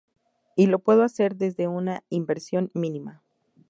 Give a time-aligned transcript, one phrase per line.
[0.55, 3.21] Y lo puede hacer desde una inversión mínima.